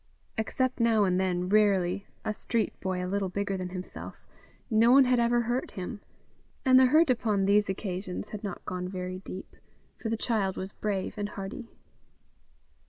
[0.35, 4.15] Except now and then, rarely, a street boy a little bigger than himself,
[4.67, 6.01] no one had ever hurt him,
[6.65, 9.55] and the hurt upon these occasions had not gone very deep,
[10.01, 11.69] for the child was brave and hardy.